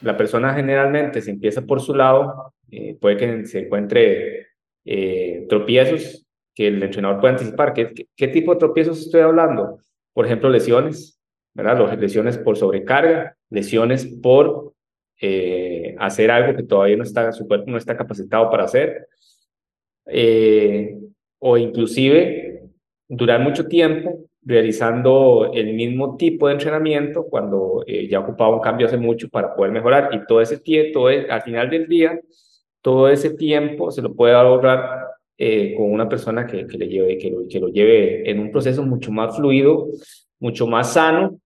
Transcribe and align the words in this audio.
la 0.00 0.16
persona 0.16 0.54
generalmente 0.54 1.20
se 1.20 1.30
empieza 1.30 1.62
por 1.62 1.80
su 1.80 1.94
lado, 1.94 2.54
eh, 2.70 2.96
puede 3.00 3.16
que 3.16 3.46
se 3.46 3.60
encuentre 3.60 4.46
eh, 4.84 5.46
tropiezos 5.48 6.26
que 6.54 6.68
el 6.68 6.82
entrenador 6.82 7.20
puede 7.20 7.34
anticipar. 7.34 7.72
¿Qué, 7.72 7.92
¿Qué, 8.16 8.28
tipo 8.28 8.52
de 8.52 8.58
tropiezos 8.58 9.00
estoy 9.00 9.20
hablando? 9.20 9.78
Por 10.12 10.26
ejemplo, 10.26 10.48
lesiones, 10.48 11.20
¿verdad? 11.54 11.98
Lesiones 11.98 12.38
por 12.38 12.56
sobrecarga, 12.56 13.36
lesiones 13.50 14.06
por 14.22 14.74
eh, 15.20 15.94
hacer 15.98 16.30
algo 16.30 16.56
que 16.56 16.62
todavía 16.62 16.96
no 16.96 17.02
está, 17.02 17.30
su 17.32 17.46
cuerpo 17.46 17.70
no 17.70 17.78
está 17.78 17.96
capacitado 17.96 18.50
para 18.50 18.64
hacer, 18.64 19.08
o 21.38 21.56
inclusive 21.56 22.62
durar 23.08 23.40
mucho 23.40 23.66
tiempo 23.66 24.25
realizando 24.46 25.50
el 25.52 25.74
mismo 25.74 26.16
tipo 26.16 26.46
de 26.46 26.54
entrenamiento 26.54 27.26
cuando 27.26 27.82
eh, 27.86 28.08
ya 28.08 28.20
ocupaba 28.20 28.54
un 28.54 28.62
cambio 28.62 28.86
hace 28.86 28.96
mucho 28.96 29.28
para 29.28 29.54
poder 29.54 29.72
mejorar. 29.72 30.10
Y 30.12 30.24
todo 30.24 30.40
ese 30.40 30.58
tiempo, 30.58 31.08
al 31.08 31.42
final 31.42 31.68
del 31.68 31.88
día, 31.88 32.18
todo 32.80 33.08
ese 33.08 33.30
tiempo 33.30 33.90
se 33.90 34.02
lo 34.02 34.14
puede 34.14 34.34
ahorrar 34.34 35.04
eh, 35.36 35.74
con 35.76 35.92
una 35.92 36.08
persona 36.08 36.46
que, 36.46 36.66
que 36.66 36.78
le 36.78 36.88
lleve, 36.88 37.18
que 37.18 37.30
lo, 37.30 37.48
que 37.48 37.60
lo 37.60 37.68
lleve 37.68 38.30
en 38.30 38.38
un 38.38 38.52
proceso 38.52 38.82
mucho 38.84 39.10
más 39.10 39.36
fluido, 39.36 39.88
mucho 40.38 40.66
más 40.66 40.92
sano 40.92 41.40